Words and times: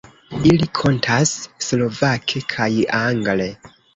Ili 0.51 0.67
kantas 0.79 1.33
slovake 1.67 2.43
kaj 2.55 2.71
angle. 3.03 3.49